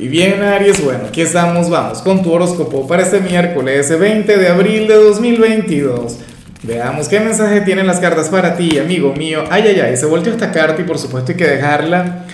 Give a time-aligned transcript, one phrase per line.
[0.00, 4.48] Y bien, Aries, bueno, aquí estamos, vamos con tu horóscopo para este miércoles 20 de
[4.48, 6.18] abril de 2022.
[6.62, 9.42] Veamos qué mensaje tienen las cartas para ti, amigo mío.
[9.50, 12.26] Ay, ay, ay, se volteó esta carta y por supuesto hay que dejarla.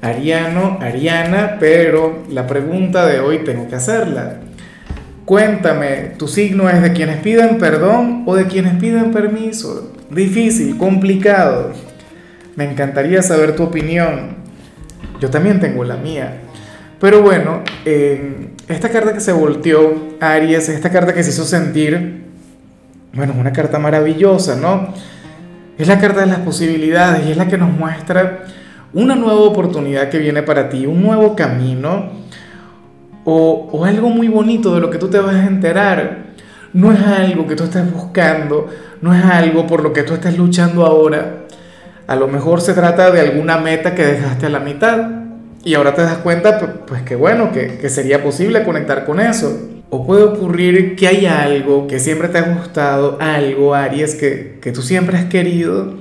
[0.00, 4.36] Ariano, Ariana, pero la pregunta de hoy tengo que hacerla.
[5.24, 9.92] Cuéntame, ¿tu signo es de quienes piden perdón o de quienes piden permiso?
[10.08, 11.72] Difícil, complicado.
[12.54, 14.36] Me encantaría saber tu opinión.
[15.20, 16.42] Yo también tengo la mía.
[17.02, 17.62] Pero bueno,
[18.68, 22.26] esta carta que se volteó, Aries, esta carta que se hizo sentir,
[23.12, 24.94] bueno, es una carta maravillosa, ¿no?
[25.76, 28.44] Es la carta de las posibilidades y es la que nos muestra
[28.92, 32.10] una nueva oportunidad que viene para ti, un nuevo camino
[33.24, 36.26] o, o algo muy bonito de lo que tú te vas a enterar.
[36.72, 38.68] No es algo que tú estés buscando,
[39.00, 41.46] no es algo por lo que tú estés luchando ahora.
[42.06, 45.21] A lo mejor se trata de alguna meta que dejaste a la mitad
[45.64, 49.68] y ahora te das cuenta, pues, que bueno, que, sería posible conectar con eso.
[49.90, 54.72] O puede ocurrir que hay algo que siempre te ha gustado, algo, Aries, que, que
[54.72, 55.98] tú siempre has querido,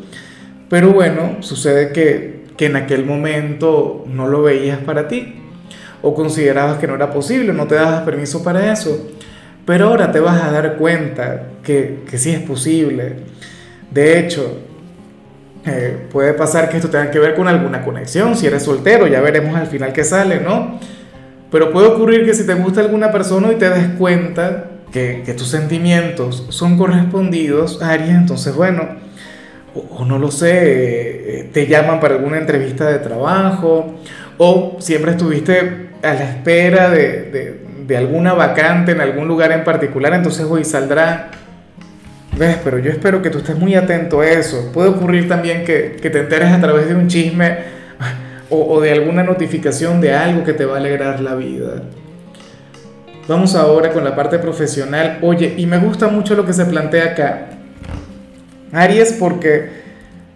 [0.70, 5.36] pero bueno, sucede que, que en aquel momento no lo veías para ti,
[6.02, 9.12] o considerabas que no era posible, no te dabas permiso para eso,
[9.66, 13.16] pero ahora te vas a dar cuenta que, que sí es posible.
[13.92, 14.58] De hecho,
[15.66, 19.22] eh, puede pasar que esto tenga que ver con alguna conexión, si eres soltero, ya
[19.22, 20.80] veremos al final qué sale, ¿no?
[21.52, 25.50] Pero puede ocurrir que si te gusta alguna persona y te des cuenta que, tus
[25.50, 28.90] sentimientos son correspondidos, Aries, entonces bueno,
[29.76, 33.94] o, no lo sé, eh, te llaman para alguna entrevista de trabajo,
[34.38, 40.46] o siempre estuviste a la espera de alguna vacante en algún lugar en particular, entonces
[40.50, 41.30] hoy saldrá
[42.64, 44.72] Pero yo espero que tú estés muy atento a eso.
[44.74, 47.58] Puede ocurrir también que, que te enteres a través de un chisme
[48.50, 51.84] o, o, de alguna notificación de algo que te va a alegrar la vida.
[53.28, 55.20] Vamos ahora con la parte profesional.
[55.22, 57.48] Oye, y me gusta mucho lo que se plantea acá.
[58.74, 59.70] Aries, porque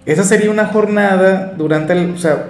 [0.05, 2.11] esa sería una jornada durante el...
[2.11, 2.49] O sea,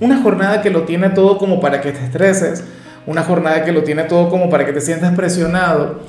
[0.00, 2.64] una jornada que lo tiene todo como para que te estreses.
[3.06, 6.00] Una jornada que lo tiene todo como para que te sientas presionado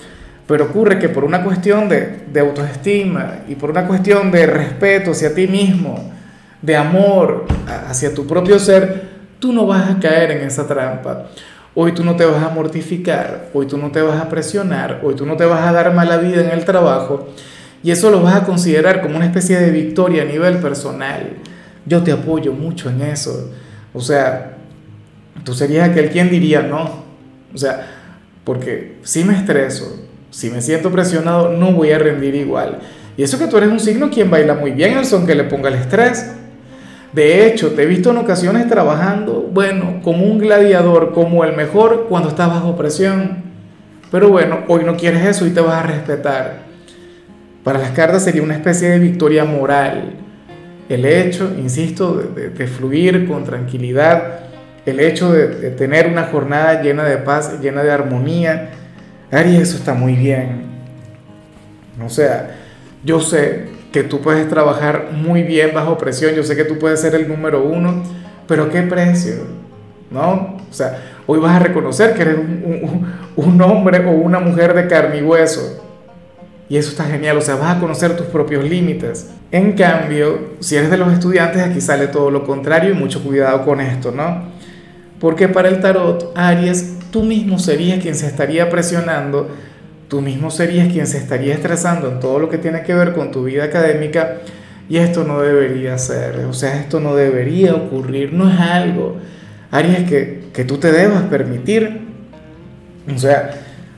[0.47, 5.11] pero ocurre que por una cuestión de, de, autoestima y por una cuestión de respeto
[5.11, 6.11] hacia ti mismo,
[6.61, 7.45] de amor
[7.87, 9.09] hacia tu propio ser,
[9.39, 11.27] tú no vas a caer en esa trampa.
[11.75, 15.15] Hoy tú no te vas a mortificar, hoy tú no te vas a presionar, hoy
[15.15, 17.29] tú no te vas a dar mala vida en el trabajo
[17.83, 21.37] y eso lo vas a considerar como una especie de victoria a nivel personal.
[21.85, 23.51] Yo te apoyo mucho en eso.
[23.93, 24.57] O sea,
[25.43, 27.03] tú serías aquel quien diría no.
[27.53, 27.87] O sea,
[28.45, 32.79] porque si me estreso, si me siento presionado, no voy a rendir igual.
[33.15, 35.43] Y eso que tú eres un signo quien baila muy bien el son que le
[35.43, 36.33] ponga el estrés.
[37.13, 42.07] De hecho, te he visto en ocasiones trabajando, bueno, como un gladiador, como el mejor
[42.09, 43.43] cuando estás bajo presión.
[44.09, 46.63] Pero bueno, hoy no quieres eso y te vas a respetar.
[47.63, 50.15] Para las cartas sería una especie de victoria moral.
[50.89, 54.39] El hecho, insisto, de, fluir con tranquilidad,
[54.87, 58.71] el hecho de, de tener una jornada llena de paz, llena de armonía,
[59.33, 60.63] Aries, eso está muy bien.
[62.03, 62.55] O sea,
[63.03, 67.01] yo sé que tú puedes trabajar muy bien bajo presión, yo sé que tú puedes
[67.01, 68.03] ser el número uno,
[68.47, 69.45] pero ¿qué precio?
[70.09, 70.57] ¿No?
[70.69, 72.37] O sea, hoy vas a reconocer que eres
[73.35, 75.79] un, hombre o una mujer de carne y hueso.
[76.69, 79.29] Y eso está genial, o sea, vas a conocer tus propios límites.
[79.51, 83.63] En cambio, si eres de los estudiantes, aquí sale todo lo contrario y mucho cuidado
[83.65, 84.51] con esto, ¿no?
[85.19, 89.47] Porque para el tarot, Aries tú mismo serías quien se estaría presionando,
[90.09, 93.31] tú mismo serías quien se estaría estresando en todo lo que tiene que ver con
[93.31, 94.39] tu vida académica
[94.89, 99.17] y esto no debería ser, o sea, esto no debería ocurrir, no es algo,
[99.69, 102.01] Aries, que, que tú te debas permitir.
[103.13, 103.51] O sea,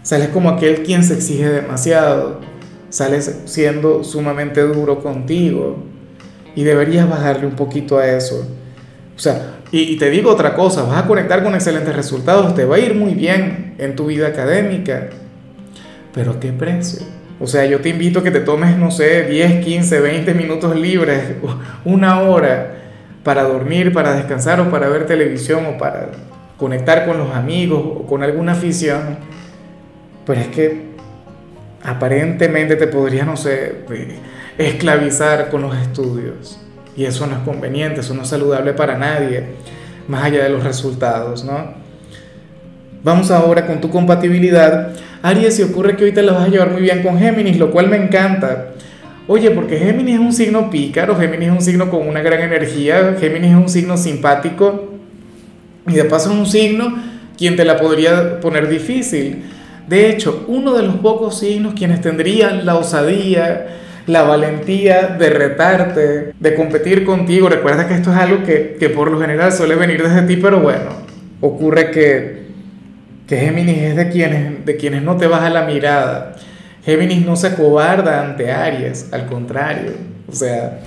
[0.04, 2.40] sales como aquel quien se exige demasiado,
[2.90, 5.84] sales siendo sumamente duro contigo
[6.56, 8.48] y deberías bajarle un poquito a eso.
[9.16, 12.76] O sea, y, te digo otra cosa, vas a conectar con excelentes resultados, te va
[12.76, 15.10] a ir muy bien en tu vida académica,
[16.14, 17.06] pero ¿a qué precio?
[17.40, 20.76] O sea, yo te invito a que te tomes, no sé, 10, 15, 20 minutos
[20.76, 21.36] libres,
[21.86, 22.76] una hora
[23.24, 26.12] para dormir, para descansar o para ver televisión o para
[26.58, 29.18] conectar con los amigos o con alguna afición.
[30.26, 30.86] Pero es que
[31.84, 33.84] aparentemente te podría, no sé,
[34.58, 36.65] esclavizar con los estudios.
[36.98, 39.44] Y eso no es conveniente, eso no es saludable para nadie,
[40.08, 41.74] más allá de los resultados, ¿no?
[43.04, 44.94] Vamos ahora con tu compatibilidad.
[45.22, 47.70] Aries, si ocurre que hoy te la vas a llevar muy bien con Géminis, lo
[47.72, 48.70] cual me encanta.
[49.28, 53.16] Oye, porque Géminis es un signo pícaro, Géminis es un signo con una gran energía,
[53.20, 54.94] Géminis es un signo simpático
[55.88, 56.96] y de paso es un signo
[57.38, 59.44] quien te la podría poner difícil.
[59.88, 63.68] De hecho, uno de los pocos signos quienes tendrían la osadía,
[64.08, 67.50] la valentía de retarte, de competir contigo.
[67.50, 70.60] Recuerda que esto es algo que, que por lo general suele venir desde ti, pero
[70.60, 70.92] bueno,
[71.42, 72.46] ocurre que,
[73.28, 76.36] que Géminis es de quienes, de quienes no te baja la mirada.
[76.84, 79.94] Géminis no se acobarda ante Aries, al contrario.
[80.28, 80.80] O sea,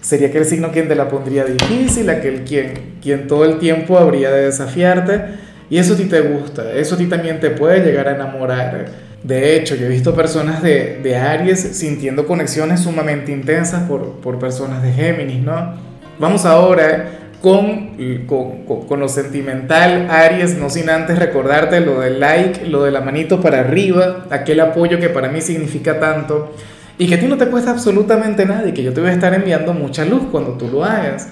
[0.00, 4.30] sería aquel signo quien te la pondría difícil, aquel quien, quien todo el tiempo habría
[4.30, 5.46] de desafiarte.
[5.68, 8.86] Y eso a ti te gusta, eso a ti también te puede llegar a enamorar.
[9.26, 14.84] De hecho, yo he visto personas de, Aries sintiendo conexiones sumamente intensas por, por personas
[14.84, 15.74] de Géminis, ¿no?
[16.20, 17.96] Vamos ahora con,
[18.28, 23.00] con, con, lo sentimental, Aries, no sin antes recordarte lo del like, lo de la
[23.00, 26.54] manito para arriba, aquel apoyo que para mí significa tanto
[26.96, 29.12] y que a ti no te cuesta absolutamente nada y que yo te voy a
[29.12, 31.30] estar enviando mucha luz cuando tú lo hagas,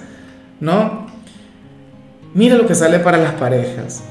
[0.59, 1.07] ¿no?
[2.33, 4.03] Mira lo que sale para las parejas.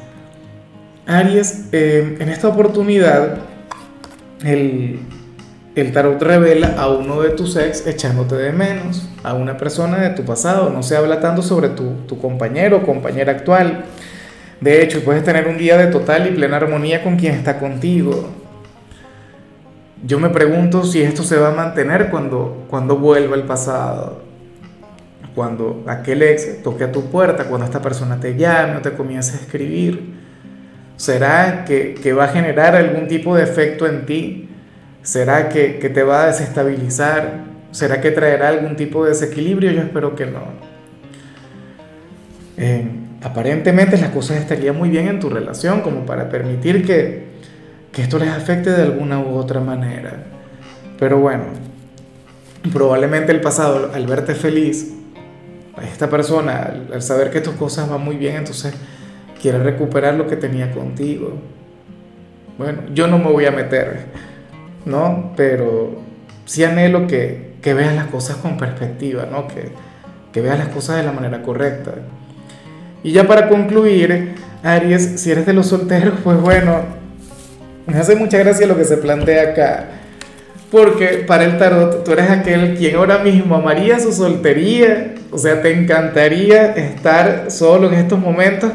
[1.07, 3.53] Aries, eh, en esta oportunidad,
[4.44, 10.11] el, tarot revela a uno de tus ex echándote de menos, a una persona de
[10.11, 10.70] tu pasado.
[10.70, 13.85] No se habla tanto sobre tu, tu compañero o compañera actual.
[14.61, 18.31] De hecho, puedes tener un día de total y plena armonía con quien está contigo.
[20.06, 24.23] Yo me pregunto si esto se va a mantener cuando, cuando vuelva el pasado.
[25.35, 29.37] Cuando aquel ex toque a tu puerta, cuando esta persona te llame o te comience
[29.37, 30.13] a escribir.
[30.96, 34.49] ¿Será que, que va a generar algún tipo de efecto en ti?
[35.05, 37.44] ¿Será que, te va a desestabilizar?
[37.73, 39.70] ¿Será que traerá algún tipo de desequilibrio?
[39.70, 40.41] Yo espero que no.
[42.56, 42.88] Eh,
[43.23, 47.25] aparentemente las cosas estarían muy bien en tu relación como para permitir que,
[47.93, 50.25] que esto les afecte de alguna u otra manera.
[50.99, 51.44] Pero bueno,
[52.73, 54.94] probablemente el pasado, al verte feliz,
[55.82, 58.75] esta persona, al, saber que tus cosas van muy bien, entonces
[59.44, 61.35] quiere recuperar lo que tenía contigo.
[62.56, 64.06] Bueno, yo no me voy a meter
[64.87, 65.35] ¿no?
[65.37, 66.00] Pero
[66.46, 69.46] sí anhelo que, que veas las cosas con perspectiva, ¿no?
[69.46, 69.69] Que,
[70.32, 71.93] que veas las cosas de la manera correcta.
[73.02, 76.81] Y ya para concluir, Aries, si eres de los solteros, pues bueno,
[77.87, 79.88] me hace mucha gracia lo que se plantea acá.
[80.70, 85.61] Porque para el tarot tú eres aquel quien ahora mismo amaría su soltería, o sea,
[85.61, 88.73] te encantaría estar solo en estos momentos,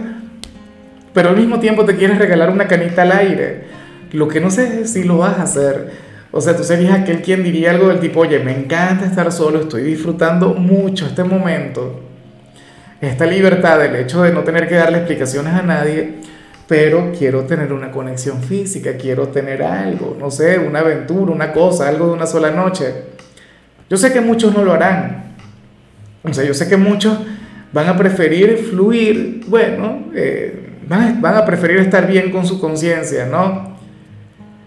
[1.14, 3.64] pero al mismo tiempo te quieres regalar una canita al aire.
[4.12, 5.92] Lo que no sé es si lo vas a hacer.
[6.32, 9.62] O sea, tú serías aquel quien diría algo del tipo, oye, me encanta estar solo,
[9.62, 12.02] estoy disfrutando mucho este momento,
[13.02, 16.20] esta libertad, el hecho de no tener que darle explicaciones a nadie,
[16.68, 21.90] pero quiero tener una conexión física, quiero tener algo, no sé, una aventura, una cosa,
[21.90, 22.94] algo de una sola noche.
[23.90, 25.34] Yo sé que muchos no lo harán.
[26.22, 27.18] O sea, yo sé que muchos
[27.72, 30.59] van a preferir fluir, bueno, eh,
[30.90, 33.78] van, a preferir estar bien con su conciencia, ¿no?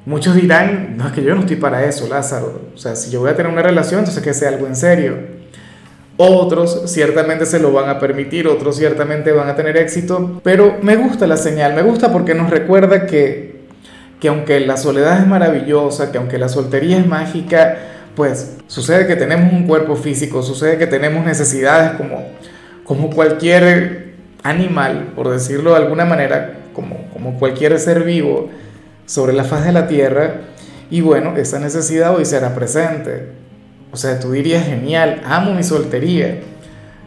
[0.06, 2.70] Muchos dirán, no, es que yo no estoy para eso, Lázaro.
[2.74, 5.16] O sea, si yo voy a tener una relación, entonces que sea algo en serio.
[6.16, 10.96] Otros ciertamente se lo van a permitir, otros ciertamente van a tener éxito, pero me
[10.96, 13.62] gusta la señal, me gusta porque nos recuerda que,
[14.20, 17.76] que aunque la soledad es maravillosa, que aunque la soltería es mágica,
[18.14, 22.28] pues sucede que tenemos un cuerpo físico, sucede que tenemos necesidades como,
[22.84, 24.01] como cualquier
[24.42, 28.50] animal, por decirlo de alguna manera, como, como cualquier ser vivo
[29.06, 30.42] sobre la faz de la tierra
[30.92, 33.28] y bueno, esa necesidad hoy será presente.
[33.92, 36.40] O sea, tú dirías, genial, amo mi soltería,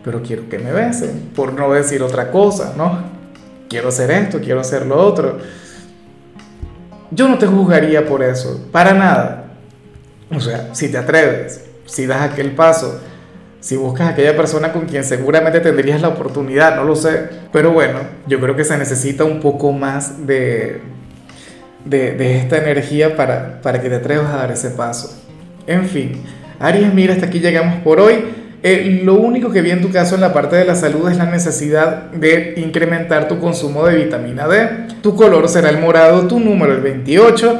[0.04, 2.98] pero quiero que me besen, por no decir otra cosa, ¿no?
[3.70, 5.38] Quiero hacer esto, quiero hacer lo otro.
[7.12, 9.54] Yo no te juzgaría por eso, para nada.
[10.36, 13.00] O sea, si te atreves, si das aquel paso,
[13.65, 17.29] si buscas a aquella persona con quien seguramente tendrías la oportunidad, no lo sé.
[17.51, 20.81] Pero bueno, yo creo que se necesita un poco más de,
[21.84, 25.19] de, esta energía para, para que te atrevas a dar ese paso.
[25.65, 26.22] En fin,
[26.60, 28.25] Aries, mira, hasta aquí llegamos por hoy.
[28.62, 31.17] Eh, lo único que vi en tu caso en la parte de la salud es
[31.17, 34.69] la necesidad de incrementar tu consumo de vitamina D.
[35.01, 37.60] Tu color será el morado, tu número el 28.